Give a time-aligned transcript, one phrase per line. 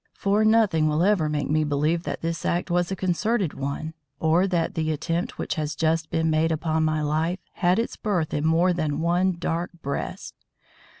[0.15, 4.47] For nothing will ever make me believe that this act was a concerted one or
[4.47, 8.43] that the attempt which has just been made upon my life had its birth in
[8.43, 10.33] more than one dark breast.